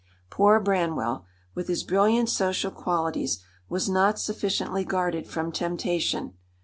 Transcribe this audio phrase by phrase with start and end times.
[0.31, 3.37] Poor Branwell, with his brilliant social qualities,
[3.69, 6.33] was not sufficiently guarded from temptation.